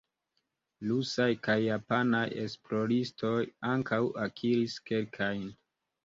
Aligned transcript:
Rusaj 0.91 1.25
kaj 1.47 1.55
japanaj 1.63 2.21
esploristoj 2.43 3.33
ankaŭ 3.73 3.99
akiris 4.23 4.79
kelkajn. 4.89 5.45